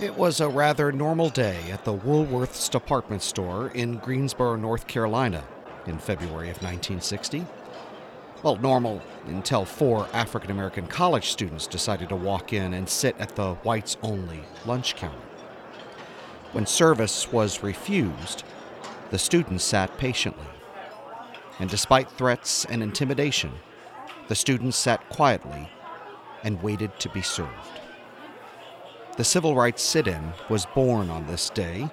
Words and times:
It 0.00 0.16
was 0.16 0.40
a 0.40 0.48
rather 0.48 0.92
normal 0.92 1.28
day 1.28 1.70
at 1.70 1.84
the 1.84 1.92
Woolworth's 1.92 2.70
department 2.70 3.20
store 3.20 3.68
in 3.74 3.98
Greensboro, 3.98 4.56
North 4.56 4.86
Carolina, 4.86 5.44
in 5.84 5.98
February 5.98 6.48
of 6.48 6.62
1960. 6.62 7.44
Well, 8.42 8.56
normal 8.56 9.02
until 9.26 9.66
four 9.66 10.08
African 10.14 10.50
American 10.50 10.86
college 10.86 11.28
students 11.28 11.66
decided 11.66 12.08
to 12.08 12.16
walk 12.16 12.54
in 12.54 12.72
and 12.72 12.88
sit 12.88 13.14
at 13.18 13.36
the 13.36 13.56
whites 13.56 13.98
only 14.02 14.40
lunch 14.64 14.96
counter. 14.96 15.18
When 16.52 16.64
service 16.64 17.30
was 17.30 17.62
refused, 17.62 18.42
the 19.10 19.18
students 19.18 19.64
sat 19.64 19.98
patiently. 19.98 20.48
And 21.58 21.68
despite 21.68 22.10
threats 22.12 22.64
and 22.64 22.82
intimidation, 22.82 23.52
the 24.28 24.34
students 24.34 24.78
sat 24.78 25.06
quietly 25.10 25.68
and 26.42 26.62
waited 26.62 26.98
to 27.00 27.10
be 27.10 27.20
served. 27.20 27.79
The 29.20 29.24
Civil 29.24 29.54
Rights 29.54 29.82
Sit 29.82 30.06
In 30.06 30.32
was 30.48 30.64
born 30.64 31.10
on 31.10 31.26
this 31.26 31.50
day 31.50 31.90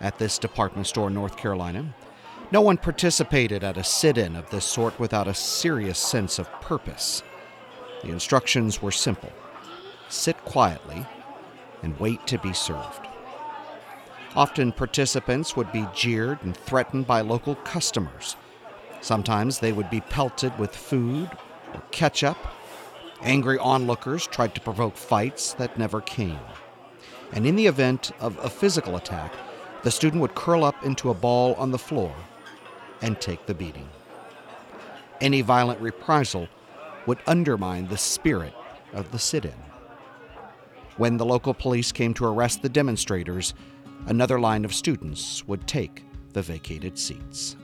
at 0.00 0.18
this 0.18 0.40
department 0.40 0.88
store 0.88 1.06
in 1.06 1.14
North 1.14 1.36
Carolina. 1.36 1.94
No 2.50 2.62
one 2.62 2.78
participated 2.78 3.62
at 3.62 3.76
a 3.76 3.84
sit 3.84 4.18
in 4.18 4.34
of 4.34 4.50
this 4.50 4.64
sort 4.64 4.98
without 4.98 5.28
a 5.28 5.34
serious 5.34 6.00
sense 6.00 6.40
of 6.40 6.50
purpose. 6.60 7.22
The 8.02 8.08
instructions 8.08 8.82
were 8.82 8.90
simple 8.90 9.32
sit 10.08 10.36
quietly 10.44 11.06
and 11.84 11.96
wait 12.00 12.26
to 12.26 12.38
be 12.38 12.52
served. 12.52 13.06
Often 14.34 14.72
participants 14.72 15.54
would 15.54 15.70
be 15.70 15.86
jeered 15.94 16.42
and 16.42 16.56
threatened 16.56 17.06
by 17.06 17.20
local 17.20 17.54
customers. 17.54 18.34
Sometimes 19.00 19.60
they 19.60 19.70
would 19.70 19.90
be 19.90 20.00
pelted 20.00 20.58
with 20.58 20.74
food 20.74 21.30
or 21.72 21.82
ketchup. 21.92 22.36
Angry 23.22 23.58
onlookers 23.60 24.26
tried 24.26 24.56
to 24.56 24.60
provoke 24.60 24.96
fights 24.96 25.52
that 25.54 25.78
never 25.78 26.00
came 26.00 26.40
and 27.34 27.46
in 27.46 27.56
the 27.56 27.66
event 27.66 28.12
of 28.20 28.38
a 28.44 28.48
physical 28.48 28.94
attack, 28.94 29.34
the 29.82 29.90
student 29.90 30.22
would 30.22 30.36
curl 30.36 30.64
up 30.64 30.84
into 30.84 31.10
a 31.10 31.14
ball 31.14 31.54
on 31.54 31.72
the 31.72 31.78
floor 31.78 32.14
and 33.02 33.20
take 33.20 33.44
the 33.46 33.54
beating. 33.54 33.88
Any 35.20 35.42
violent 35.42 35.80
reprisal 35.80 36.48
would 37.06 37.18
undermine 37.26 37.88
the 37.88 37.98
spirit 37.98 38.54
of 38.92 39.10
the 39.10 39.18
sit 39.18 39.44
in. 39.44 39.54
When 40.96 41.16
the 41.16 41.26
local 41.26 41.54
police 41.54 41.90
came 41.90 42.14
to 42.14 42.24
arrest 42.24 42.62
the 42.62 42.68
demonstrators, 42.68 43.52
another 44.06 44.38
line 44.38 44.64
of 44.64 44.72
students 44.72 45.44
would 45.48 45.66
take 45.66 46.04
the 46.34 46.42
vacated 46.42 46.96
seats. 46.96 47.56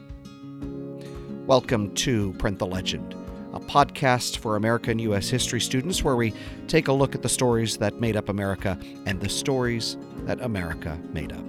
Welcome 1.46 1.94
to 1.94 2.32
Print 2.34 2.58
the 2.58 2.66
Legend 2.66 3.19
a 3.52 3.60
podcast 3.60 4.38
for 4.38 4.56
American 4.56 4.98
U.S. 5.00 5.28
history 5.28 5.60
students 5.60 6.02
where 6.04 6.16
we 6.16 6.32
take 6.68 6.88
a 6.88 6.92
look 6.92 7.14
at 7.14 7.22
the 7.22 7.28
stories 7.28 7.76
that 7.78 8.00
made 8.00 8.16
up 8.16 8.28
America 8.28 8.78
and 9.06 9.20
the 9.20 9.28
stories 9.28 9.96
that 10.24 10.40
America 10.40 10.98
made 11.12 11.32
up. 11.32 11.44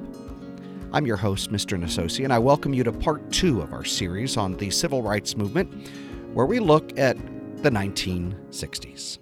I'm 0.93 1.05
your 1.05 1.17
host, 1.17 1.51
Mr. 1.51 1.79
Nasosi, 1.79 2.23
and 2.23 2.33
I 2.33 2.39
welcome 2.39 2.73
you 2.73 2.83
to 2.83 2.91
part 2.91 3.31
two 3.31 3.61
of 3.61 3.71
our 3.71 3.85
series 3.85 4.35
on 4.35 4.57
the 4.57 4.69
civil 4.69 5.01
rights 5.01 5.37
movement, 5.37 5.89
where 6.33 6.45
we 6.45 6.59
look 6.59 6.97
at 6.97 7.17
the 7.63 7.69
1960s. 7.69 9.20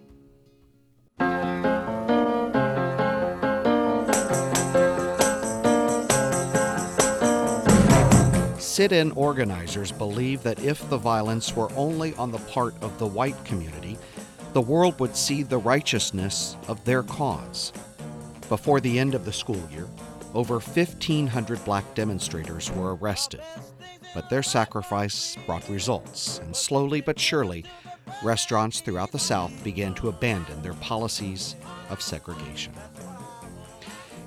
Sit 8.69 8.91
in 8.91 9.11
organizers 9.13 9.91
believe 9.91 10.43
that 10.43 10.63
if 10.63 10.87
the 10.89 10.97
violence 10.97 11.55
were 11.55 11.71
only 11.75 12.13
on 12.13 12.31
the 12.31 12.37
part 12.37 12.75
of 12.83 12.97
the 12.99 13.07
white 13.07 13.43
community, 13.43 13.97
the 14.53 14.61
world 14.61 14.99
would 14.99 15.15
see 15.15 15.41
the 15.41 15.57
righteousness 15.57 16.55
of 16.67 16.83
their 16.85 17.01
cause. 17.01 17.73
Before 18.47 18.79
the 18.79 18.99
end 18.99 19.15
of 19.15 19.25
the 19.25 19.33
school 19.33 19.67
year, 19.71 19.87
over 20.35 20.59
1,500 20.59 21.65
black 21.65 21.83
demonstrators 21.95 22.71
were 22.71 22.95
arrested. 22.95 23.41
But 24.13 24.29
their 24.29 24.43
sacrifice 24.43 25.35
brought 25.47 25.67
results, 25.67 26.37
and 26.37 26.55
slowly 26.55 27.01
but 27.01 27.19
surely, 27.19 27.65
restaurants 28.23 28.81
throughout 28.81 29.11
the 29.11 29.19
South 29.19 29.63
began 29.63 29.95
to 29.95 30.09
abandon 30.09 30.61
their 30.61 30.75
policies 30.75 31.55
of 31.89 32.03
segregation. 32.03 32.73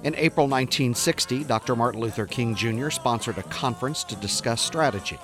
In 0.04 0.16
April 0.16 0.48
1960, 0.48 1.44
Dr. 1.44 1.76
Martin 1.76 2.00
Luther 2.00 2.26
King 2.26 2.56
Jr. 2.56 2.90
sponsored 2.90 3.38
a 3.38 3.44
conference 3.44 4.02
to 4.04 4.16
discuss 4.16 4.60
strategy. 4.60 5.16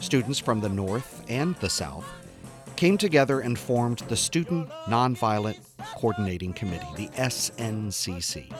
Students 0.00 0.40
from 0.40 0.60
the 0.60 0.68
North 0.68 1.22
and 1.28 1.54
the 1.56 1.70
South 1.70 2.04
came 2.74 2.98
together 2.98 3.38
and 3.38 3.56
formed 3.56 3.98
the 4.08 4.16
Student 4.16 4.68
Nonviolent 4.86 5.60
Coordinating 5.94 6.52
Committee, 6.52 6.88
the 6.96 7.06
SNCC. 7.10 8.50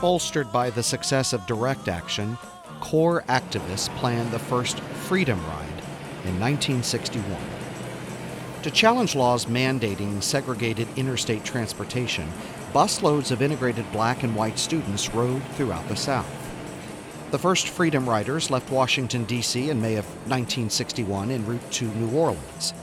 Bolstered 0.00 0.52
by 0.52 0.70
the 0.70 0.82
success 0.84 1.32
of 1.32 1.44
direct 1.46 1.88
action, 1.88 2.38
CORE 2.78 3.24
activists 3.28 3.88
planned 3.96 4.30
the 4.30 4.38
first 4.38 4.78
Freedom 4.80 5.44
Ride 5.46 5.69
in 6.30 6.38
1961 6.38 7.36
to 8.62 8.70
challenge 8.70 9.14
laws 9.14 9.46
mandating 9.46 10.22
segregated 10.22 10.86
interstate 10.96 11.44
transportation, 11.44 12.28
busloads 12.72 13.30
of 13.30 13.42
integrated 13.42 13.90
black 13.90 14.22
and 14.22 14.36
white 14.36 14.58
students 14.58 15.12
rode 15.14 15.42
throughout 15.54 15.86
the 15.88 15.96
South. 15.96 16.28
The 17.30 17.38
first 17.38 17.68
Freedom 17.68 18.08
Riders 18.08 18.50
left 18.50 18.70
Washington, 18.70 19.24
D.C. 19.24 19.70
in 19.70 19.80
May 19.80 19.96
of 19.96 20.04
1961 20.28 21.30
en 21.30 21.46
route 21.46 21.70
to 21.72 21.86
New 21.86 22.10
Orleans. 22.16 22.74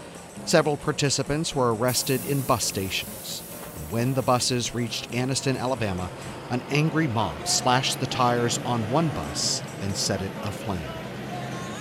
Several 0.45 0.77
participants 0.77 1.53
were 1.53 1.75
arrested 1.75 2.25
in 2.27 2.41
bus 2.41 2.63
stations. 2.63 3.41
When 3.89 4.13
the 4.13 4.21
buses 4.21 4.73
reached 4.73 5.11
Anniston, 5.11 5.59
Alabama, 5.59 6.09
an 6.49 6.61
angry 6.69 7.07
mob 7.07 7.47
slashed 7.47 7.99
the 7.99 8.07
tires 8.07 8.57
on 8.59 8.89
one 8.91 9.09
bus 9.09 9.61
and 9.81 9.95
set 9.95 10.21
it 10.21 10.31
aflame. 10.43 10.96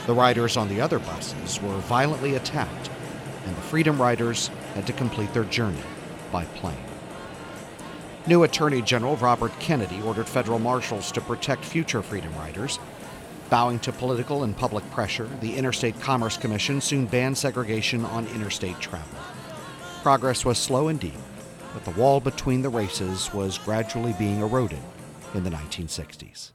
The 0.07 0.15
riders 0.15 0.57
on 0.57 0.69
the 0.69 0.81
other 0.81 1.01
buses 1.01 1.61
were 1.61 1.77
violently 1.79 2.37
attacked, 2.37 2.91
and 3.45 3.57
the 3.57 3.61
Freedom 3.63 4.01
Riders 4.01 4.49
had 4.75 4.87
to 4.87 4.93
complete 4.93 5.35
their 5.35 5.45
journey 5.45 5.83
by 6.31 6.45
plane. 6.45 6.79
New 8.29 8.45
Attorney 8.45 8.83
General 8.83 9.17
Robert 9.17 9.53
Kennedy 9.59 10.01
ordered 10.03 10.29
federal 10.29 10.61
marshals 10.61 11.11
to 11.11 11.21
protect 11.21 11.65
future 11.65 12.03
Freedom 12.03 12.33
Riders. 12.37 12.79
Bowing 13.51 13.81
to 13.81 13.93
political 13.93 14.45
and 14.45 14.57
public 14.57 14.89
pressure, 14.93 15.29
the 15.41 15.57
Interstate 15.57 16.01
Commerce 16.01 16.37
Commission 16.37 16.81
soon 16.81 17.07
banned 17.07 17.39
segregation 17.39 18.05
on 18.05 18.29
interstate 18.29 18.79
travel. 18.81 19.19
Progress 20.03 20.45
was 20.45 20.59
slow 20.59 20.87
indeed, 20.87 21.19
but 21.73 21.85
the 21.85 22.01
wall 22.01 22.21
between 22.21 22.63
the 22.63 22.69
races 22.69 23.33
was 23.35 23.59
gradually 23.59 24.15
being 24.19 24.41
eroded 24.41 24.83
in 25.35 25.43
the 25.43 25.51
1960s. 25.51 26.53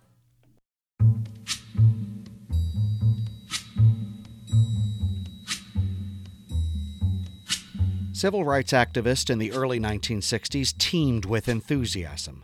Civil 8.21 8.43
rights 8.43 8.71
activists 8.71 9.31
in 9.31 9.39
the 9.39 9.51
early 9.51 9.79
1960s 9.79 10.77
teemed 10.77 11.25
with 11.25 11.49
enthusiasm. 11.49 12.43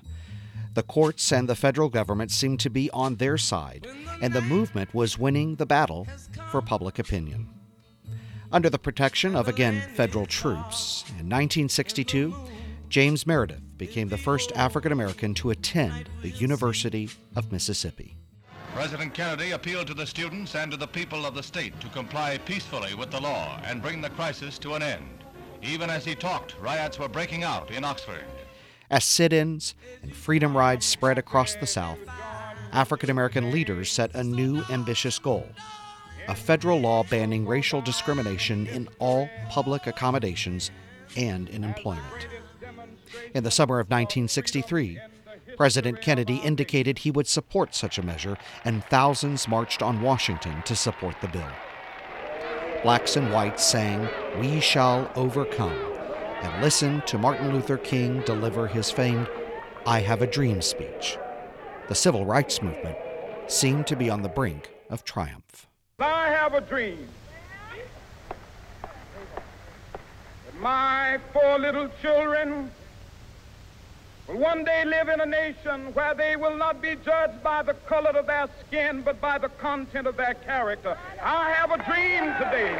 The 0.74 0.82
courts 0.82 1.32
and 1.32 1.48
the 1.48 1.54
federal 1.54 1.90
government 1.90 2.32
seemed 2.32 2.62
to 2.62 2.72
be 2.72 2.90
on 2.90 3.18
their 3.18 3.38
side, 3.38 3.86
and 4.20 4.34
the 4.34 4.42
movement 4.42 4.92
was 4.96 5.20
winning 5.20 5.54
the 5.54 5.68
battle 5.68 6.08
for 6.50 6.64
public 6.64 6.98
opinion. 6.98 7.50
Under 8.52 8.72
the 8.72 8.80
protection 8.80 9.36
of, 9.36 9.48
again, 9.48 9.84
federal 9.94 10.26
troops, 10.26 11.04
in 11.10 11.30
1962, 11.30 12.34
James 12.90 13.28
Meredith 13.28 13.62
became 13.78 14.10
the 14.10 14.18
first 14.18 14.52
African 14.54 14.92
American 14.92 15.36
to 15.36 15.52
attend 15.52 16.10
the 16.24 16.32
University 16.32 17.08
of 17.36 17.52
Mississippi. 17.52 18.18
President 18.74 19.14
Kennedy 19.14 19.52
appealed 19.52 19.86
to 19.86 19.94
the 19.94 20.08
students 20.08 20.56
and 20.56 20.72
to 20.72 20.78
the 20.78 20.88
people 20.88 21.24
of 21.24 21.36
the 21.36 21.44
state 21.44 21.80
to 21.82 21.88
comply 21.90 22.40
peacefully 22.40 22.96
with 22.96 23.12
the 23.12 23.22
law 23.22 23.62
and 23.64 23.80
bring 23.80 24.02
the 24.02 24.10
crisis 24.10 24.58
to 24.58 24.74
an 24.74 24.82
end. 24.82 25.17
Even 25.62 25.90
as 25.90 26.06
he 26.06 26.16
talked, 26.16 26.56
riots 26.60 27.00
were 27.00 27.08
breaking 27.08 27.44
out 27.44 27.72
in 27.72 27.84
Oxford. 27.84 28.24
As 28.90 29.04
sit 29.04 29.34
ins 29.34 29.76
and 30.02 30.14
freedom 30.14 30.56
rides 30.56 30.86
spread 30.86 31.18
across 31.18 31.56
the 31.56 31.68
South, 31.68 32.00
African 32.72 33.10
American 33.10 33.52
leaders 33.52 33.92
set 33.92 34.14
a 34.16 34.24
new 34.24 34.64
ambitious 34.70 35.20
goal 35.20 35.48
a 36.28 36.36
federal 36.36 36.80
law 36.80 37.04
banning 37.04 37.46
racial 37.48 37.82
discrimination 37.82 38.68
in 38.68 38.90
all 39.00 39.30
public 39.50 39.88
accommodations 39.88 40.72
and 41.16 41.50
in 41.50 41.64
employment. 41.64 42.28
In 43.34 43.44
the 43.44 43.52
summer 43.52 43.80
of 43.80 43.88
1963, 43.88 45.00
President 45.56 46.02
Kennedy 46.02 46.38
indicated 46.38 47.00
he 47.00 47.12
would 47.12 47.28
support 47.28 47.74
such 47.74 47.98
a 47.98 48.04
measure, 48.06 48.38
and 48.66 48.84
thousands 48.86 49.48
marched 49.48 49.82
on 49.82 50.02
Washington 50.02 50.62
to 50.64 50.76
support 50.76 51.16
the 51.22 51.30
bill 51.30 51.50
blacks 52.84 53.16
and 53.16 53.32
whites 53.32 53.64
sang, 53.64 54.08
We 54.40 54.60
Shall 54.60 55.12
Overcome, 55.16 55.78
and 56.42 56.62
listened 56.62 57.08
to 57.08 57.18
Martin 57.18 57.52
Luther 57.52 57.78
King 57.78 58.22
deliver 58.22 58.68
his 58.68 58.92
famed 58.92 59.28
I 59.86 60.00
Have 60.00 60.22
a 60.22 60.28
Dream 60.28 60.62
speech. 60.62 61.18
The 61.88 61.96
civil 61.96 62.26
rights 62.26 62.62
movement 62.62 62.98
seemed 63.48 63.88
to 63.88 63.96
be 63.96 64.10
on 64.10 64.22
the 64.22 64.30
brink 64.30 64.70
of 64.90 65.04
triumph. 65.04 65.68
I 66.00 66.30
have 66.30 66.54
a 66.54 66.62
dream 66.62 67.08
that 68.84 70.62
my 70.62 71.20
four 71.34 71.58
little 71.58 71.90
children 72.02 72.70
will 74.28 74.38
one 74.38 74.64
day 74.64 74.84
live 74.86 75.10
in 75.10 75.22
a 75.22 75.26
nation 75.26 75.94
where 75.94 76.14
they 76.14 76.36
will 76.36 76.56
not 76.56 76.82
be 76.82 76.96
judged 77.04 77.42
by 77.44 77.64
the 77.64 77.74
color 77.74 78.10
of 78.10 78.28
their 78.28 78.48
skin, 78.66 79.02
but 79.02 79.20
by 79.22 79.38
the 79.38 79.50
content 79.50 80.08
of 80.08 80.18
their 80.18 80.34
character. 80.34 80.98
I 81.22 81.52
have 81.52 81.72
a 81.72 81.78
dream 81.78 82.34
today. 82.38 82.78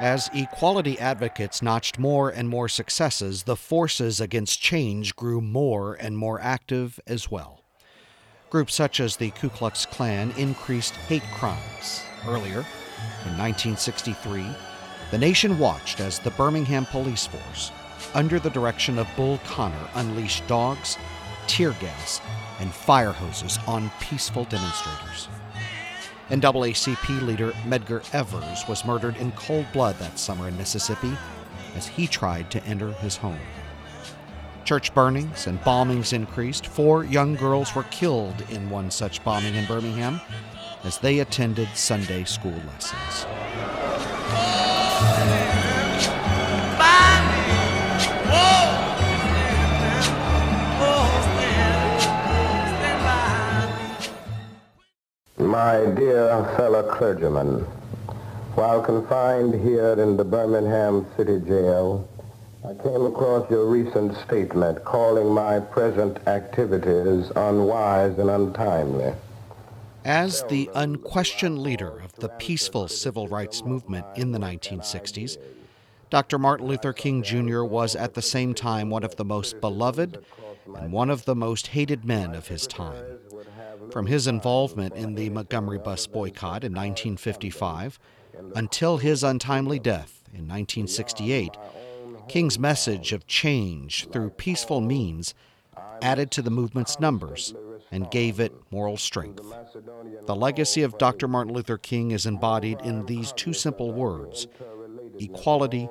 As 0.00 0.28
equality 0.34 0.98
advocates 0.98 1.62
notched 1.62 1.98
more 1.98 2.28
and 2.28 2.48
more 2.48 2.68
successes, 2.68 3.44
the 3.44 3.56
forces 3.56 4.20
against 4.20 4.60
change 4.60 5.16
grew 5.16 5.40
more 5.40 5.94
and 5.94 6.18
more 6.18 6.40
active 6.40 7.00
as 7.06 7.30
well. 7.30 7.60
Groups 8.50 8.74
such 8.74 9.00
as 9.00 9.16
the 9.16 9.30
Ku 9.30 9.48
Klux 9.48 9.86
Klan 9.86 10.32
increased 10.36 10.94
hate 10.94 11.22
crimes. 11.34 12.02
Earlier, 12.26 12.64
in 13.24 13.38
1963, 13.38 14.46
the 15.10 15.18
nation 15.18 15.58
watched 15.58 16.00
as 16.00 16.18
the 16.18 16.30
Birmingham 16.30 16.86
police 16.86 17.26
force 17.26 17.70
under 18.14 18.38
the 18.38 18.50
direction 18.50 18.98
of 18.98 19.08
Bull 19.16 19.38
Connor, 19.46 19.88
unleashed 19.94 20.46
dogs, 20.46 20.98
tear 21.46 21.72
gas, 21.80 22.20
and 22.60 22.72
fire 22.72 23.12
hoses 23.12 23.58
on 23.66 23.90
peaceful 24.00 24.44
demonstrators. 24.44 25.28
NAACP 26.30 27.22
leader 27.26 27.52
Medgar 27.66 28.02
Evers 28.14 28.64
was 28.68 28.84
murdered 28.84 29.16
in 29.18 29.32
cold 29.32 29.66
blood 29.72 29.98
that 29.98 30.18
summer 30.18 30.48
in 30.48 30.56
Mississippi 30.56 31.12
as 31.76 31.86
he 31.86 32.06
tried 32.06 32.50
to 32.50 32.64
enter 32.64 32.92
his 32.94 33.16
home. 33.16 33.38
Church 34.64 34.94
burnings 34.94 35.46
and 35.46 35.60
bombings 35.60 36.14
increased. 36.14 36.66
Four 36.66 37.04
young 37.04 37.34
girls 37.34 37.74
were 37.74 37.82
killed 37.84 38.42
in 38.50 38.70
one 38.70 38.90
such 38.90 39.22
bombing 39.22 39.54
in 39.54 39.66
Birmingham 39.66 40.20
as 40.84 40.96
they 40.98 41.18
attended 41.18 41.68
Sunday 41.74 42.24
school 42.24 42.58
lessons. 42.66 43.26
My 55.36 55.84
dear 55.96 56.44
fellow 56.56 56.84
clergymen, 56.84 57.62
while 58.54 58.80
confined 58.80 59.52
here 59.64 59.94
in 59.94 60.16
the 60.16 60.24
Birmingham 60.24 61.06
City 61.16 61.40
Jail, 61.40 62.08
I 62.64 62.74
came 62.80 63.04
across 63.04 63.50
your 63.50 63.66
recent 63.66 64.16
statement 64.18 64.84
calling 64.84 65.26
my 65.34 65.58
present 65.58 66.18
activities 66.28 67.32
unwise 67.34 68.16
and 68.16 68.30
untimely. 68.30 69.12
As 70.04 70.44
the 70.44 70.70
unquestioned 70.72 71.58
leader 71.58 71.98
of 71.98 72.14
the 72.14 72.28
peaceful 72.28 72.86
civil 72.86 73.26
rights 73.26 73.64
movement 73.64 74.06
in 74.14 74.30
the 74.30 74.38
1960s, 74.38 75.36
Dr. 76.10 76.38
Martin 76.38 76.68
Luther 76.68 76.92
King 76.92 77.24
Jr. 77.24 77.64
was 77.64 77.96
at 77.96 78.14
the 78.14 78.22
same 78.22 78.54
time 78.54 78.88
one 78.88 79.02
of 79.02 79.16
the 79.16 79.24
most 79.24 79.60
beloved 79.60 80.24
and 80.76 80.92
one 80.92 81.10
of 81.10 81.24
the 81.24 81.34
most 81.34 81.68
hated 81.68 82.04
men 82.04 82.36
of 82.36 82.46
his 82.46 82.68
time. 82.68 83.04
From 83.94 84.06
his 84.06 84.26
involvement 84.26 84.96
in 84.96 85.14
the 85.14 85.30
Montgomery 85.30 85.78
bus 85.78 86.08
boycott 86.08 86.64
in 86.64 86.72
1955 86.72 88.00
until 88.56 88.96
his 88.96 89.22
untimely 89.22 89.78
death 89.78 90.24
in 90.32 90.48
1968, 90.48 91.56
King's 92.26 92.58
message 92.58 93.12
of 93.12 93.28
change 93.28 94.08
through 94.10 94.30
peaceful 94.30 94.80
means 94.80 95.32
added 96.02 96.32
to 96.32 96.42
the 96.42 96.50
movement's 96.50 96.98
numbers 96.98 97.54
and 97.92 98.10
gave 98.10 98.40
it 98.40 98.52
moral 98.72 98.96
strength. 98.96 99.44
The 100.26 100.34
legacy 100.34 100.82
of 100.82 100.98
Dr. 100.98 101.28
Martin 101.28 101.54
Luther 101.54 101.78
King 101.78 102.10
is 102.10 102.26
embodied 102.26 102.80
in 102.80 103.06
these 103.06 103.30
two 103.30 103.52
simple 103.52 103.92
words 103.92 104.48
equality 105.20 105.88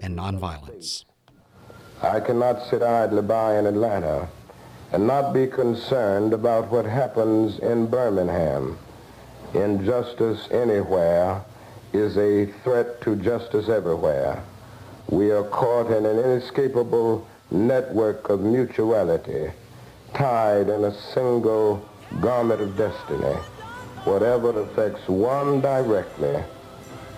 and 0.00 0.16
nonviolence. 0.16 1.04
I 2.02 2.20
cannot 2.20 2.64
sit 2.70 2.82
idly 2.82 3.20
by 3.20 3.58
in 3.58 3.66
Atlanta 3.66 4.30
and 4.92 5.06
not 5.06 5.32
be 5.32 5.46
concerned 5.46 6.32
about 6.32 6.70
what 6.70 6.84
happens 6.84 7.58
in 7.58 7.86
Birmingham. 7.86 8.78
Injustice 9.54 10.48
anywhere 10.50 11.42
is 11.92 12.16
a 12.16 12.46
threat 12.62 13.00
to 13.02 13.16
justice 13.16 13.68
everywhere. 13.68 14.42
We 15.08 15.30
are 15.30 15.44
caught 15.44 15.90
in 15.90 16.06
an 16.06 16.18
inescapable 16.18 17.26
network 17.50 18.28
of 18.30 18.40
mutuality, 18.40 19.52
tied 20.12 20.68
in 20.68 20.84
a 20.84 20.94
single 21.12 21.88
garment 22.20 22.60
of 22.60 22.76
destiny. 22.76 23.36
Whatever 24.04 24.60
affects 24.60 25.08
one 25.08 25.60
directly 25.60 26.42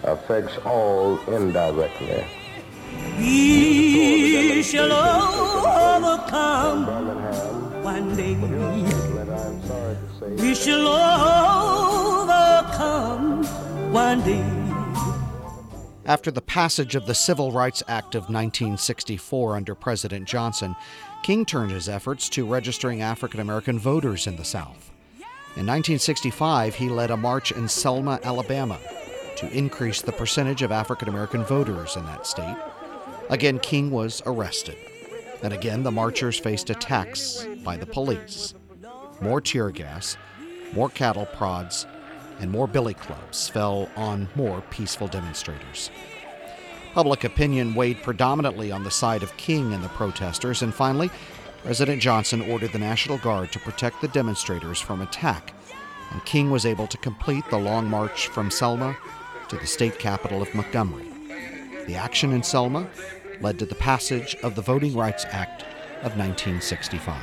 affects 0.04 0.56
all 0.64 1.18
indirectly. 1.26 2.24
We 3.19 4.62
shall 4.62 4.93
overcome 5.96 6.87
one 7.82 8.16
day. 8.16 8.34
We 10.37 10.54
shall 10.54 10.87
overcome 12.19 13.44
one 13.93 14.22
day. 14.22 14.44
After 16.04 16.31
the 16.31 16.40
passage 16.43 16.94
of 16.94 17.06
the 17.06 17.14
Civil 17.14 17.50
Rights 17.50 17.82
Act 17.88 18.14
of 18.14 18.25
1964 18.25 19.56
under 19.56 19.75
President 19.75 20.28
Johnson, 20.28 20.76
King 21.25 21.44
turned 21.44 21.72
his 21.72 21.88
efforts 21.88 22.28
to 22.28 22.46
registering 22.46 23.02
African 23.02 23.40
American 23.40 23.78
voters 23.78 24.28
in 24.28 24.37
the 24.37 24.44
South. 24.44 24.92
In 25.56 25.66
1965, 25.66 26.76
he 26.76 26.88
led 26.88 27.10
a 27.10 27.16
march 27.16 27.50
in 27.50 27.66
Selma, 27.66 28.20
Alabama, 28.22 28.78
to 29.37 29.50
increase 29.50 30.00
the 30.00 30.12
percentage 30.12 30.62
of 30.62 30.70
African 30.70 31.08
American 31.08 31.42
voters 31.44 31.96
in 31.96 32.04
that 32.04 32.26
state. 32.26 32.56
Again, 33.31 33.58
King 33.58 33.90
was 33.90 34.23
arrested. 34.26 34.76
And 35.43 35.52
again, 35.52 35.82
the 35.82 35.90
marchers 35.90 36.38
faced 36.38 36.70
attacks 36.70 37.46
by 37.64 37.76
the 37.76 37.87
police. 37.87 38.55
More 39.20 39.40
tear 39.40 39.70
gas, 39.70 40.17
more 40.73 40.88
cattle 40.88 41.26
prods, 41.26 41.87
and 42.40 42.50
more 42.50 42.67
billy 42.67 42.94
clubs 42.94 43.49
fell 43.49 43.88
on 43.96 44.28
more 44.34 44.62
peaceful 44.70 45.08
demonstrators. 45.08 45.90
Public 46.94 47.25
opinion 47.25 47.75
weighed 47.75 48.02
predominantly 48.02 48.73
on 48.73 48.84
the 48.84 48.90
side 48.90 49.23
of 49.23 49.37
King 49.37 49.75
and 49.75 49.82
the 49.82 49.88
protesters, 49.90 50.62
and 50.62 50.75
finally, 50.75 51.11
President 51.62 52.00
Johnson 52.00 52.43
ordered 52.43 52.73
the 52.73 52.78
National 52.78 53.18
Guard 53.18 53.52
to 53.52 53.59
protect 53.59 54.00
the 54.00 54.09
demonstrators 54.09 54.80
from 54.80 55.02
attack, 55.02 55.52
and 56.12 56.25
King 56.25 56.50
was 56.50 56.64
able 56.64 56.87
to 56.87 56.97
complete 56.99 57.45
the 57.50 57.59
long 57.59 57.90
march 57.90 58.28
from 58.28 58.50
Selma 58.50 58.97
to 59.49 59.56
the 59.56 59.66
state 59.66 59.99
capital 59.99 60.40
of 60.40 60.54
Montgomery. 60.54 61.09
The 61.87 61.97
action 61.97 62.33
in 62.33 62.42
Selma 62.42 62.88
led 63.40 63.59
to 63.59 63.66
the 63.66 63.75
passage 63.75 64.37
of 64.43 64.55
the 64.55 64.62
Voting 64.62 64.95
Rights 64.95 65.25
Act 65.31 65.62
of 66.02 66.16
1965. 66.16 67.16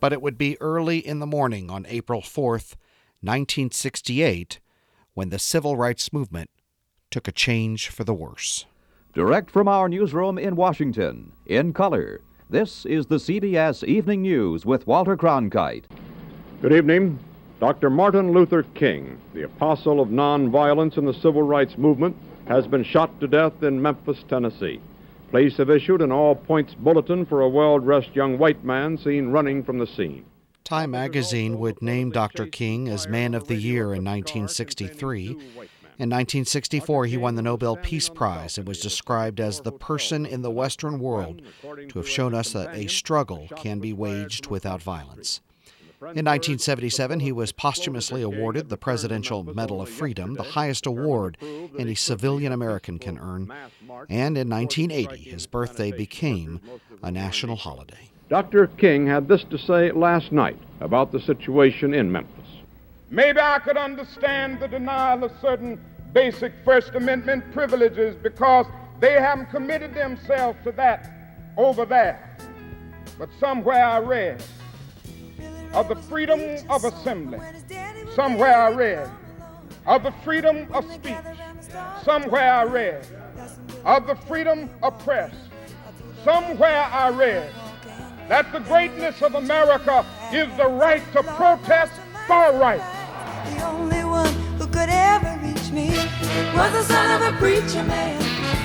But 0.00 0.12
it 0.12 0.20
would 0.20 0.36
be 0.36 0.60
early 0.60 0.98
in 0.98 1.20
the 1.20 1.26
morning 1.26 1.70
on 1.70 1.86
April 1.88 2.22
4th, 2.22 2.74
1968, 3.20 4.58
when 5.14 5.28
the 5.28 5.38
civil 5.38 5.76
rights 5.76 6.12
movement 6.12 6.50
took 7.12 7.28
a 7.28 7.32
change 7.32 7.88
for 7.88 8.02
the 8.02 8.12
worse. 8.12 8.66
Direct 9.14 9.48
from 9.48 9.68
our 9.68 9.88
newsroom 9.88 10.38
in 10.38 10.56
Washington, 10.56 11.32
in 11.46 11.72
color, 11.72 12.20
this 12.52 12.84
is 12.84 13.06
the 13.06 13.16
CBS 13.16 13.82
Evening 13.82 14.20
News 14.20 14.66
with 14.66 14.86
Walter 14.86 15.16
Cronkite. 15.16 15.84
Good 16.60 16.74
evening. 16.74 17.18
Dr. 17.60 17.88
Martin 17.88 18.32
Luther 18.32 18.62
King, 18.74 19.18
the 19.32 19.44
apostle 19.44 20.00
of 20.00 20.08
nonviolence 20.08 20.98
in 20.98 21.06
the 21.06 21.14
civil 21.14 21.42
rights 21.42 21.78
movement, 21.78 22.14
has 22.46 22.66
been 22.66 22.84
shot 22.84 23.18
to 23.20 23.26
death 23.26 23.62
in 23.62 23.80
Memphis, 23.80 24.22
Tennessee. 24.28 24.80
Police 25.30 25.56
have 25.56 25.70
issued 25.70 26.02
an 26.02 26.12
all 26.12 26.34
points 26.34 26.74
bulletin 26.74 27.24
for 27.24 27.40
a 27.40 27.48
well 27.48 27.78
dressed 27.78 28.14
young 28.14 28.36
white 28.36 28.62
man 28.62 28.98
seen 28.98 29.30
running 29.30 29.62
from 29.62 29.78
the 29.78 29.86
scene. 29.86 30.26
Time 30.62 30.90
magazine 30.90 31.58
would 31.58 31.80
name 31.80 32.10
Dr. 32.10 32.46
King 32.46 32.86
as 32.86 33.08
Man 33.08 33.32
of 33.32 33.48
the 33.48 33.56
Year 33.56 33.94
in 33.94 34.04
1963 34.04 35.38
in 36.02 36.08
1964, 36.08 37.06
he 37.06 37.16
won 37.16 37.36
the 37.36 37.42
Nobel 37.42 37.76
Peace 37.76 38.08
Prize 38.08 38.58
and 38.58 38.66
was 38.66 38.80
described 38.80 39.38
as 39.38 39.60
the 39.60 39.70
person 39.70 40.26
in 40.26 40.42
the 40.42 40.50
Western 40.50 40.98
world 40.98 41.42
to 41.62 41.98
have 42.00 42.08
shown 42.08 42.34
us 42.34 42.52
that 42.54 42.74
a 42.74 42.88
struggle 42.88 43.46
can 43.54 43.78
be 43.78 43.92
waged 43.92 44.48
without 44.48 44.82
violence. 44.82 45.40
In 46.00 46.24
1977, 46.24 47.20
he 47.20 47.30
was 47.30 47.52
posthumously 47.52 48.20
awarded 48.20 48.68
the 48.68 48.76
Presidential 48.76 49.44
Medal 49.44 49.80
of 49.80 49.88
Freedom, 49.88 50.34
the 50.34 50.42
highest 50.42 50.86
award 50.86 51.38
any 51.78 51.94
civilian 51.94 52.50
American 52.50 52.98
can 52.98 53.16
earn. 53.20 53.52
And 54.10 54.36
in 54.36 54.50
1980, 54.50 55.30
his 55.30 55.46
birthday 55.46 55.92
became 55.92 56.60
a 57.00 57.12
national 57.12 57.54
holiday. 57.54 58.10
Dr. 58.28 58.66
King 58.66 59.06
had 59.06 59.28
this 59.28 59.44
to 59.44 59.56
say 59.56 59.92
last 59.92 60.32
night 60.32 60.58
about 60.80 61.12
the 61.12 61.20
situation 61.20 61.94
in 61.94 62.10
Memphis. 62.10 62.42
Maybe 63.08 63.38
I 63.40 63.58
could 63.58 63.76
understand 63.76 64.58
the 64.58 64.66
denial 64.66 65.22
of 65.24 65.32
certain 65.42 65.78
basic 66.12 66.52
First 66.64 66.94
Amendment 66.94 67.52
privileges 67.52 68.16
because 68.16 68.66
they 69.00 69.14
haven't 69.14 69.50
committed 69.50 69.94
themselves 69.94 70.58
to 70.64 70.72
that 70.72 71.10
over 71.56 71.84
there. 71.84 72.36
But 73.18 73.28
somewhere 73.40 73.84
I 73.84 73.98
read 73.98 74.42
of 75.72 75.88
the 75.88 75.96
freedom 75.96 76.40
of 76.68 76.84
assembly. 76.84 77.40
Somewhere 78.14 78.54
I 78.54 78.70
read 78.70 79.10
of 79.86 80.02
the 80.02 80.12
freedom 80.24 80.66
of 80.72 80.90
speech. 80.92 81.16
Somewhere 82.04 82.52
I 82.52 82.64
read 82.64 83.06
of 83.84 84.06
the 84.06 84.14
freedom 84.14 84.70
of 84.82 84.98
press. 85.04 85.34
Somewhere 86.24 86.84
I 86.84 87.08
read 87.10 87.50
that 88.28 88.52
the 88.52 88.60
greatness 88.60 89.20
of 89.22 89.34
America 89.34 90.06
is 90.32 90.48
the 90.56 90.68
right 90.68 91.02
to 91.12 91.22
protest 91.22 91.92
for 92.26 92.52
right. 92.58 92.80
Me 95.72 95.88
was 96.54 96.72
the 96.72 96.82
son 96.82 97.22
of 97.22 97.34
a 97.34 97.36
preacher 97.38 97.82
man. 97.82 98.18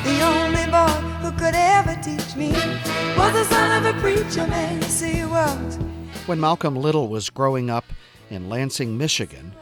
The 0.03 0.21
only 0.21 0.65
boy 0.69 1.07
who 1.21 1.31
could 1.37 1.55
ever 1.55 1.95
teach 2.01 2.35
me 2.35 2.51
was 3.17 3.33
the 3.33 3.45
son 3.45 3.85
of 3.85 3.95
a 3.95 3.99
preacher 3.99 4.45
man. 4.47 4.81
Yes, 4.81 5.01
he 5.01 5.23
was. 5.25 5.77
When 6.25 6.39
Malcolm 6.39 6.75
Little 6.75 7.07
was 7.07 7.29
growing 7.29 7.69
up 7.69 7.85
in 8.29 8.49
Lansing, 8.49 8.97
Michigan, 8.97 9.53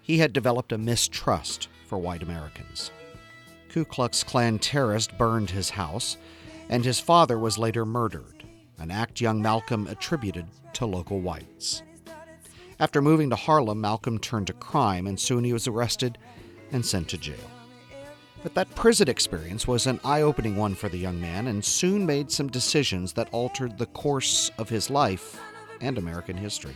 he 0.00 0.18
had 0.18 0.32
developed 0.32 0.72
a 0.72 0.78
mistrust 0.78 1.68
for 1.88 1.98
white 1.98 2.22
Americans. 2.22 2.92
Ku 3.68 3.84
Klux 3.84 4.22
Klan 4.22 4.58
terrorists 4.58 5.12
burned 5.18 5.50
his 5.50 5.70
house, 5.70 6.16
and 6.68 6.84
his 6.84 7.00
father 7.00 7.38
was 7.38 7.58
later 7.58 7.84
murdered, 7.84 8.44
an 8.78 8.90
act 8.90 9.20
young 9.20 9.42
Malcolm 9.42 9.86
attributed 9.88 10.46
to 10.74 10.86
local 10.86 11.20
whites. 11.20 11.82
After 12.78 13.02
moving 13.02 13.30
to 13.30 13.36
Harlem, 13.36 13.80
Malcolm 13.80 14.18
turned 14.18 14.48
to 14.48 14.52
crime, 14.52 15.06
and 15.06 15.18
soon 15.18 15.44
he 15.44 15.52
was 15.52 15.66
arrested 15.66 16.18
and 16.72 16.84
sent 16.84 17.08
to 17.08 17.18
jail. 17.18 17.50
But 18.42 18.54
that 18.54 18.74
prison 18.74 19.08
experience 19.08 19.68
was 19.68 19.86
an 19.86 20.00
eye 20.04 20.22
opening 20.22 20.56
one 20.56 20.74
for 20.74 20.88
the 20.88 20.98
young 20.98 21.20
man, 21.20 21.46
and 21.46 21.64
soon 21.64 22.04
made 22.04 22.30
some 22.30 22.48
decisions 22.48 23.12
that 23.12 23.28
altered 23.30 23.78
the 23.78 23.86
course 23.86 24.50
of 24.58 24.68
his 24.68 24.90
life 24.90 25.40
and 25.80 25.96
American 25.96 26.36
history. 26.36 26.74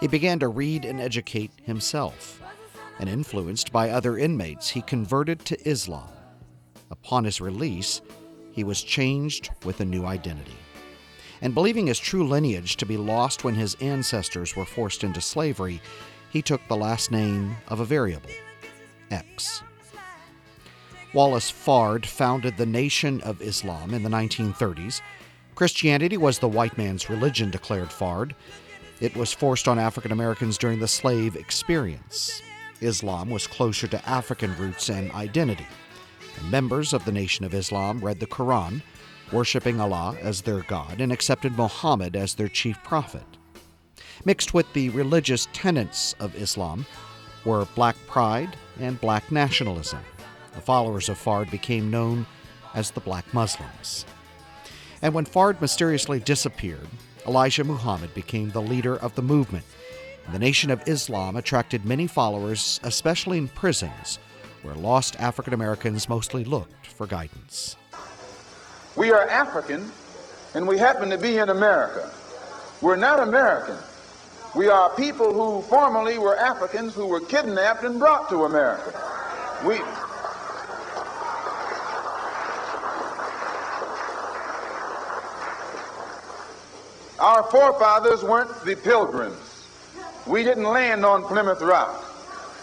He 0.00 0.08
began 0.08 0.38
to 0.40 0.48
read 0.48 0.84
and 0.84 1.00
educate 1.00 1.52
himself, 1.62 2.42
and 2.98 3.08
influenced 3.08 3.72
by 3.72 3.90
other 3.90 4.18
inmates, 4.18 4.68
he 4.68 4.82
converted 4.82 5.40
to 5.46 5.68
Islam. 5.68 6.08
Upon 6.90 7.24
his 7.24 7.40
release, 7.40 8.02
he 8.50 8.64
was 8.64 8.82
changed 8.82 9.50
with 9.64 9.80
a 9.80 9.84
new 9.84 10.04
identity. 10.04 10.56
And 11.40 11.54
believing 11.54 11.86
his 11.86 11.98
true 11.98 12.26
lineage 12.26 12.76
to 12.76 12.86
be 12.86 12.96
lost 12.96 13.42
when 13.42 13.54
his 13.54 13.74
ancestors 13.80 14.54
were 14.54 14.66
forced 14.66 15.02
into 15.02 15.20
slavery, 15.20 15.80
he 16.30 16.42
took 16.42 16.60
the 16.68 16.76
last 16.76 17.10
name 17.10 17.56
of 17.68 17.80
a 17.80 17.84
variable, 17.84 18.30
X. 19.12 19.62
Wallace 21.14 21.52
Fard 21.52 22.06
founded 22.06 22.56
the 22.56 22.66
Nation 22.66 23.20
of 23.20 23.42
Islam 23.42 23.92
in 23.92 24.02
the 24.02 24.08
1930s. 24.08 25.02
Christianity 25.54 26.16
was 26.16 26.38
the 26.38 26.48
white 26.48 26.78
man's 26.78 27.10
religion, 27.10 27.50
declared 27.50 27.90
Fard. 27.90 28.32
It 29.00 29.14
was 29.14 29.32
forced 29.32 29.68
on 29.68 29.78
African 29.78 30.10
Americans 30.10 30.56
during 30.56 30.80
the 30.80 30.88
slave 30.88 31.36
experience. 31.36 32.40
Islam 32.80 33.28
was 33.28 33.46
closer 33.46 33.86
to 33.88 34.08
African 34.08 34.56
roots 34.56 34.88
and 34.88 35.12
identity. 35.12 35.66
And 36.38 36.50
members 36.50 36.94
of 36.94 37.04
the 37.04 37.12
Nation 37.12 37.44
of 37.44 37.52
Islam 37.52 38.00
read 38.00 38.18
the 38.18 38.26
Quran, 38.26 38.80
worshiping 39.30 39.80
Allah 39.80 40.16
as 40.20 40.40
their 40.40 40.60
God, 40.62 41.00
and 41.00 41.12
accepted 41.12 41.58
Muhammad 41.58 42.16
as 42.16 42.34
their 42.34 42.48
chief 42.48 42.82
prophet. 42.82 43.26
Mixed 44.24 44.54
with 44.54 44.72
the 44.72 44.88
religious 44.90 45.46
tenets 45.52 46.14
of 46.20 46.34
Islam 46.36 46.86
were 47.44 47.66
black 47.74 47.96
pride 48.06 48.56
and 48.80 49.00
black 49.00 49.30
nationalism. 49.30 50.00
The 50.54 50.60
followers 50.60 51.08
of 51.08 51.18
Fard 51.18 51.50
became 51.50 51.90
known 51.90 52.26
as 52.74 52.90
the 52.90 53.00
Black 53.00 53.32
Muslims. 53.32 54.04
And 55.00 55.14
when 55.14 55.26
Fard 55.26 55.60
mysteriously 55.60 56.20
disappeared, 56.20 56.86
Elijah 57.26 57.64
Muhammad 57.64 58.14
became 58.14 58.50
the 58.50 58.62
leader 58.62 58.96
of 58.96 59.14
the 59.14 59.22
movement. 59.22 59.64
The 60.30 60.38
Nation 60.38 60.70
of 60.70 60.86
Islam 60.86 61.36
attracted 61.36 61.84
many 61.84 62.06
followers, 62.06 62.80
especially 62.84 63.38
in 63.38 63.48
prisons, 63.48 64.18
where 64.62 64.74
lost 64.74 65.16
African 65.18 65.54
Americans 65.54 66.08
mostly 66.08 66.44
looked 66.44 66.86
for 66.86 67.06
guidance. 67.06 67.76
We 68.96 69.10
are 69.10 69.28
African, 69.28 69.90
and 70.54 70.68
we 70.68 70.78
happen 70.78 71.10
to 71.10 71.18
be 71.18 71.38
in 71.38 71.48
America. 71.48 72.12
We're 72.80 72.96
not 72.96 73.20
American. 73.20 73.76
We 74.54 74.68
are 74.68 74.90
people 74.90 75.32
who 75.32 75.62
formerly 75.62 76.18
were 76.18 76.36
Africans 76.36 76.94
who 76.94 77.06
were 77.06 77.20
kidnapped 77.20 77.84
and 77.84 77.98
brought 77.98 78.28
to 78.28 78.44
America. 78.44 78.92
We, 79.66 79.80
Our 87.22 87.44
forefathers 87.44 88.24
weren't 88.24 88.64
the 88.64 88.74
pilgrims. 88.74 89.68
We 90.26 90.42
didn't 90.42 90.64
land 90.64 91.06
on 91.06 91.22
Plymouth 91.22 91.62
Rock. 91.62 92.04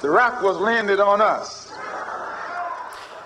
The 0.01 0.10
rock 0.10 0.41
was 0.41 0.58
landed 0.58 1.00
on 1.00 1.22
us. 1.22 1.72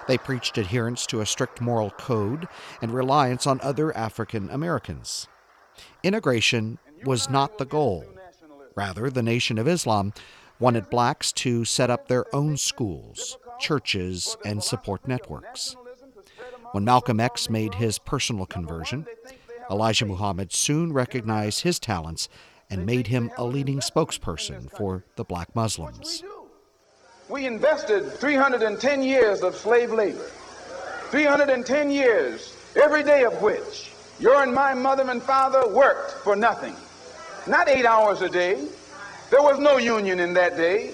They 0.07 0.19
preached 0.19 0.59
adherence 0.59 1.07
to 1.07 1.21
a 1.21 1.25
strict 1.25 1.59
moral 1.59 1.89
code 1.89 2.47
and 2.83 2.93
reliance 2.93 3.47
on 3.47 3.59
other 3.61 3.97
African 3.97 4.51
Americans. 4.51 5.27
Integration 6.03 6.77
was 7.03 7.31
not 7.31 7.57
the 7.57 7.65
goal. 7.65 8.05
Rather, 8.75 9.09
the 9.09 9.23
Nation 9.23 9.57
of 9.57 9.67
Islam 9.67 10.13
wanted 10.59 10.89
blacks 10.89 11.31
to 11.31 11.65
set 11.65 11.89
up 11.89 12.07
their 12.07 12.25
own 12.33 12.57
schools, 12.57 13.37
churches, 13.59 14.37
and 14.45 14.63
support 14.63 15.07
networks. 15.07 15.75
When 16.71 16.85
Malcolm 16.85 17.19
X 17.19 17.49
made 17.49 17.75
his 17.75 17.99
personal 17.99 18.45
conversion, 18.45 19.05
Elijah 19.69 20.05
Muhammad 20.05 20.51
soon 20.51 20.91
recognized 20.91 21.61
his 21.61 21.79
talents 21.79 22.29
and 22.69 22.85
made 22.85 23.07
him 23.07 23.31
a 23.37 23.43
leading 23.43 23.79
spokesperson 23.79 24.71
for 24.71 25.05
the 25.15 25.23
black 25.23 25.55
Muslims. 25.55 26.23
We 27.29 27.45
invested 27.45 28.11
310 28.13 29.03
years 29.03 29.41
of 29.43 29.55
slave 29.55 29.91
labor, 29.91 30.29
310 31.09 31.91
years, 31.91 32.57
every 32.75 33.03
day 33.03 33.23
of 33.23 33.41
which 33.41 33.91
your 34.19 34.43
and 34.43 34.53
my 34.53 34.73
mother 34.73 35.09
and 35.09 35.21
father 35.21 35.67
worked 35.67 36.11
for 36.23 36.35
nothing. 36.35 36.75
Not 37.45 37.67
eight 37.67 37.85
hours 37.85 38.21
a 38.21 38.29
day. 38.29 38.55
There 39.29 39.41
was 39.41 39.59
no 39.59 39.77
union 39.77 40.19
in 40.21 40.33
that 40.35 40.55
day. 40.55 40.91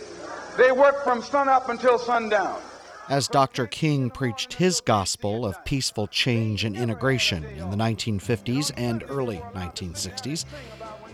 They 0.57 0.71
worked 0.71 1.03
from 1.03 1.21
sunup 1.21 1.69
until 1.69 1.99
sundown. 1.99 2.59
As 3.07 3.27
Dr. 3.27 3.67
King 3.67 4.09
preached 4.09 4.53
his 4.53 4.81
gospel 4.81 5.45
of 5.45 5.63
peaceful 5.63 6.07
change 6.07 6.63
and 6.63 6.75
integration 6.75 7.43
in 7.43 7.69
the 7.69 7.77
1950s 7.77 8.71
and 8.77 9.03
early 9.09 9.37
1960s, 9.53 10.45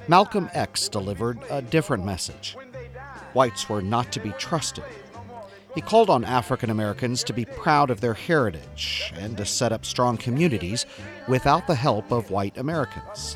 Malcolm 0.08 0.50
X 0.54 0.88
delivered 0.88 1.40
a 1.50 1.62
different 1.62 2.06
message. 2.06 2.56
Whites 3.34 3.68
were 3.68 3.82
not 3.82 4.12
to 4.14 4.22
be 4.22 4.32
trusted. 4.38 4.86
He 5.74 5.82
called 5.82 6.10
on 6.10 6.24
African 6.24 6.70
Americans 6.70 7.24
to 7.26 7.34
be 7.34 7.44
proud 7.44 7.90
of 7.90 8.00
their 8.00 8.14
heritage 8.14 9.12
and 9.18 9.36
to 9.36 9.46
set 9.46 9.74
up 9.74 9.86
strong 9.86 10.16
communities 10.16 10.86
without 11.28 11.68
the 11.68 11.76
help 11.76 12.12
of 12.12 12.32
white 12.32 12.58
Americans. 12.58 13.36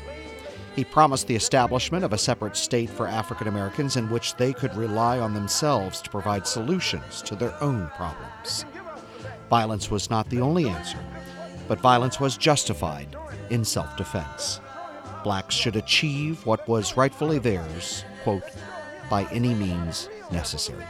He 0.76 0.84
promised 0.84 1.26
the 1.26 1.36
establishment 1.36 2.04
of 2.04 2.12
a 2.12 2.18
separate 2.18 2.56
state 2.56 2.90
for 2.90 3.06
African 3.06 3.48
Americans 3.48 3.96
in 3.96 4.08
which 4.08 4.36
they 4.36 4.52
could 4.52 4.74
rely 4.76 5.18
on 5.18 5.34
themselves 5.34 6.00
to 6.02 6.10
provide 6.10 6.46
solutions 6.46 7.22
to 7.22 7.34
their 7.34 7.60
own 7.62 7.90
problems. 7.96 8.64
Violence 9.48 9.90
was 9.90 10.10
not 10.10 10.30
the 10.30 10.40
only 10.40 10.68
answer, 10.68 10.98
but 11.66 11.80
violence 11.80 12.20
was 12.20 12.36
justified 12.36 13.16
in 13.50 13.64
self 13.64 13.96
defense. 13.96 14.60
Blacks 15.24 15.54
should 15.54 15.76
achieve 15.76 16.46
what 16.46 16.66
was 16.68 16.96
rightfully 16.96 17.38
theirs, 17.38 18.04
quote, 18.22 18.44
by 19.10 19.24
any 19.32 19.54
means 19.54 20.08
necessary. 20.30 20.84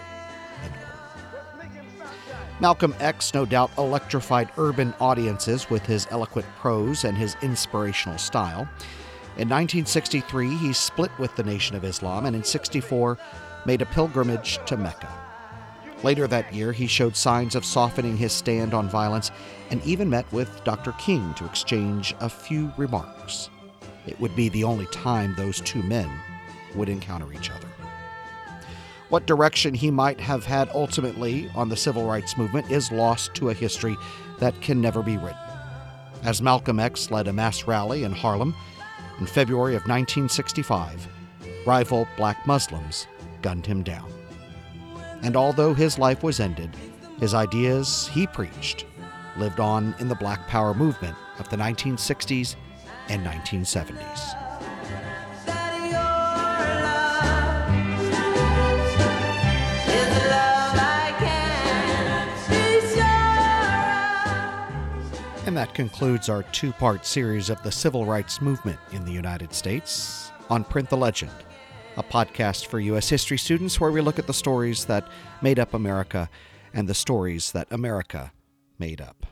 Malcolm 2.60 2.94
X 3.00 3.32
no 3.32 3.46
doubt 3.46 3.70
electrified 3.78 4.50
urban 4.58 4.92
audiences 5.00 5.70
with 5.70 5.84
his 5.86 6.06
eloquent 6.10 6.46
prose 6.58 7.04
and 7.04 7.16
his 7.16 7.34
inspirational 7.40 8.18
style. 8.18 8.68
In 9.36 9.48
1963, 9.48 10.56
he 10.56 10.72
split 10.72 11.10
with 11.18 11.34
the 11.36 11.42
Nation 11.42 11.76
of 11.76 11.84
Islam 11.84 12.26
and 12.26 12.36
in 12.36 12.44
64 12.44 13.16
made 13.64 13.80
a 13.80 13.86
pilgrimage 13.86 14.58
to 14.66 14.76
Mecca. 14.76 15.08
Later 16.02 16.26
that 16.26 16.52
year, 16.52 16.72
he 16.72 16.86
showed 16.86 17.14
signs 17.14 17.54
of 17.54 17.64
softening 17.64 18.16
his 18.16 18.32
stand 18.32 18.74
on 18.74 18.88
violence 18.88 19.30
and 19.70 19.82
even 19.84 20.10
met 20.10 20.30
with 20.32 20.64
Dr. 20.64 20.92
King 20.92 21.34
to 21.34 21.44
exchange 21.44 22.14
a 22.20 22.28
few 22.28 22.72
remarks. 22.76 23.50
It 24.06 24.18
would 24.18 24.34
be 24.34 24.48
the 24.48 24.64
only 24.64 24.86
time 24.86 25.34
those 25.34 25.60
two 25.60 25.82
men 25.82 26.10
would 26.74 26.88
encounter 26.88 27.32
each 27.32 27.50
other. 27.50 27.68
What 29.10 29.26
direction 29.26 29.74
he 29.74 29.90
might 29.90 30.20
have 30.20 30.44
had 30.44 30.70
ultimately 30.72 31.50
on 31.54 31.68
the 31.68 31.76
civil 31.76 32.06
rights 32.06 32.36
movement 32.36 32.70
is 32.70 32.92
lost 32.92 33.34
to 33.34 33.50
a 33.50 33.54
history 33.54 33.96
that 34.38 34.60
can 34.60 34.80
never 34.80 35.02
be 35.02 35.16
written. 35.16 35.36
As 36.22 36.40
Malcolm 36.40 36.78
X 36.78 37.10
led 37.10 37.26
a 37.26 37.32
mass 37.32 37.64
rally 37.64 38.04
in 38.04 38.12
Harlem, 38.12 38.54
in 39.20 39.26
February 39.26 39.74
of 39.74 39.82
1965, 39.82 41.06
rival 41.66 42.08
black 42.16 42.46
Muslims 42.46 43.06
gunned 43.42 43.66
him 43.66 43.82
down. 43.82 44.10
And 45.22 45.36
although 45.36 45.74
his 45.74 45.98
life 45.98 46.22
was 46.22 46.40
ended, 46.40 46.74
His 47.20 47.34
ideas, 47.34 48.08
he 48.08 48.26
preached, 48.26 48.86
lived 49.36 49.60
on 49.60 49.94
in 50.00 50.08
the 50.08 50.14
Black 50.14 50.48
Power 50.48 50.72
movement 50.72 51.14
of 51.38 51.50
the 51.50 51.56
1960s 51.56 52.56
and 53.10 53.22
1970s. 53.26 54.49
That 65.60 65.74
concludes 65.74 66.30
our 66.30 66.42
two 66.44 66.72
part 66.72 67.04
series 67.04 67.50
of 67.50 67.62
the 67.62 67.70
civil 67.70 68.06
rights 68.06 68.40
movement 68.40 68.78
in 68.92 69.04
the 69.04 69.12
United 69.12 69.52
States 69.52 70.32
on 70.48 70.64
Print 70.64 70.88
the 70.88 70.96
Legend, 70.96 71.34
a 71.98 72.02
podcast 72.02 72.64
for 72.64 72.80
U.S. 72.80 73.10
history 73.10 73.36
students 73.36 73.78
where 73.78 73.92
we 73.92 74.00
look 74.00 74.18
at 74.18 74.26
the 74.26 74.32
stories 74.32 74.86
that 74.86 75.06
made 75.42 75.58
up 75.58 75.74
America 75.74 76.30
and 76.72 76.88
the 76.88 76.94
stories 76.94 77.52
that 77.52 77.70
America 77.70 78.32
made 78.78 79.02
up. 79.02 79.26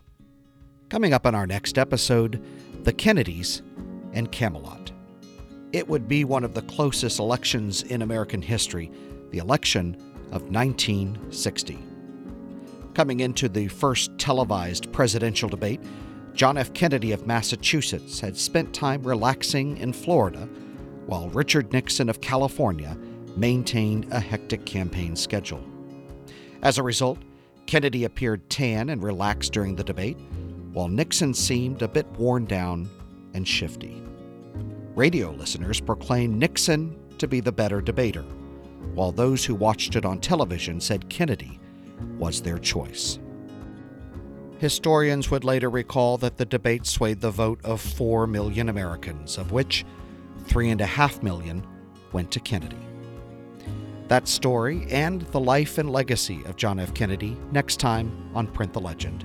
Coming 0.90 1.14
up 1.14 1.26
on 1.26 1.34
our 1.34 1.46
next 1.46 1.78
episode, 1.78 2.44
the 2.84 2.92
Kennedys 2.92 3.62
and 4.12 4.30
Camelot. 4.30 4.92
It 5.72 5.88
would 5.88 6.08
be 6.08 6.24
one 6.24 6.44
of 6.44 6.52
the 6.52 6.60
closest 6.60 7.20
elections 7.20 7.84
in 7.84 8.02
American 8.02 8.42
history, 8.42 8.92
the 9.30 9.38
election 9.38 9.94
of 10.30 10.42
1960. 10.50 11.78
Coming 12.92 13.20
into 13.20 13.48
the 13.48 13.68
first 13.68 14.10
televised 14.18 14.92
presidential 14.92 15.48
debate, 15.48 15.80
John 16.38 16.56
F. 16.56 16.72
Kennedy 16.72 17.10
of 17.10 17.26
Massachusetts 17.26 18.20
had 18.20 18.36
spent 18.36 18.72
time 18.72 19.02
relaxing 19.02 19.76
in 19.78 19.92
Florida, 19.92 20.48
while 21.06 21.28
Richard 21.30 21.72
Nixon 21.72 22.08
of 22.08 22.20
California 22.20 22.96
maintained 23.34 24.06
a 24.12 24.20
hectic 24.20 24.64
campaign 24.64 25.16
schedule. 25.16 25.64
As 26.62 26.78
a 26.78 26.82
result, 26.84 27.18
Kennedy 27.66 28.04
appeared 28.04 28.48
tan 28.48 28.90
and 28.90 29.02
relaxed 29.02 29.52
during 29.52 29.74
the 29.74 29.82
debate, 29.82 30.16
while 30.72 30.86
Nixon 30.86 31.34
seemed 31.34 31.82
a 31.82 31.88
bit 31.88 32.06
worn 32.12 32.44
down 32.44 32.88
and 33.34 33.46
shifty. 33.46 34.00
Radio 34.94 35.32
listeners 35.32 35.80
proclaimed 35.80 36.38
Nixon 36.38 36.96
to 37.18 37.26
be 37.26 37.40
the 37.40 37.50
better 37.50 37.80
debater, 37.80 38.22
while 38.94 39.10
those 39.10 39.44
who 39.44 39.56
watched 39.56 39.96
it 39.96 40.04
on 40.04 40.20
television 40.20 40.80
said 40.80 41.08
Kennedy 41.08 41.58
was 42.16 42.40
their 42.40 42.58
choice. 42.58 43.18
Historians 44.58 45.30
would 45.30 45.44
later 45.44 45.70
recall 45.70 46.18
that 46.18 46.36
the 46.36 46.44
debate 46.44 46.84
swayed 46.84 47.20
the 47.20 47.30
vote 47.30 47.60
of 47.64 47.80
4 47.80 48.26
million 48.26 48.68
Americans, 48.68 49.38
of 49.38 49.52
which 49.52 49.84
3.5 50.46 51.22
million 51.22 51.64
went 52.12 52.30
to 52.32 52.40
Kennedy. 52.40 52.76
That 54.08 54.26
story 54.26 54.86
and 54.90 55.22
the 55.22 55.40
life 55.40 55.78
and 55.78 55.90
legacy 55.90 56.42
of 56.46 56.56
John 56.56 56.80
F. 56.80 56.92
Kennedy 56.92 57.36
next 57.52 57.78
time 57.78 58.30
on 58.34 58.46
Print 58.48 58.72
the 58.72 58.80
Legend. 58.80 59.24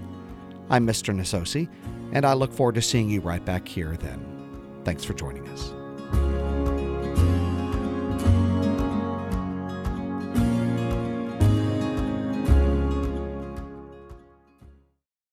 I'm 0.69 0.85
Mr. 0.85 1.15
Nasosi, 1.15 1.67
and 2.11 2.25
I 2.25 2.33
look 2.33 2.53
forward 2.53 2.75
to 2.75 2.81
seeing 2.81 3.09
you 3.09 3.21
right 3.21 3.43
back 3.43 3.67
here 3.67 3.97
then. 3.97 4.23
Thanks 4.83 5.03
for 5.03 5.13
joining 5.13 5.47
us. 5.49 5.73